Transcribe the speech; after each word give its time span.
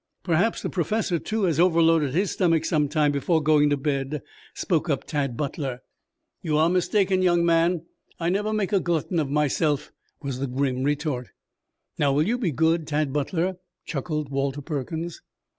"Perhaps 0.23 0.63
the 0.63 0.69
Professor, 0.71 1.19
too, 1.19 1.43
has 1.43 1.59
overloaded 1.59 2.15
his 2.15 2.31
stomach 2.31 2.65
some 2.65 2.89
time 2.89 3.11
before 3.11 3.39
going 3.39 3.69
to 3.69 3.77
bed," 3.77 4.23
spoke 4.55 4.89
up 4.89 5.03
Tad 5.03 5.37
Butler. 5.37 5.83
"You 6.41 6.57
are 6.57 6.71
mistaken, 6.71 7.21
young 7.21 7.45
man. 7.45 7.83
I 8.19 8.29
never 8.29 8.51
make 8.51 8.73
a 8.73 8.79
glutton 8.79 9.19
of 9.19 9.29
myself," 9.29 9.91
was 10.19 10.39
the 10.39 10.47
grim 10.47 10.81
retort. 10.83 11.27
"Now 11.99 12.13
will 12.13 12.25
you 12.27 12.39
be 12.39 12.51
good, 12.51 12.87
Tad 12.87 13.13
Butler?" 13.13 13.57
chuckled 13.85 14.29
Walter 14.31 14.61
Perkins. 14.63 15.21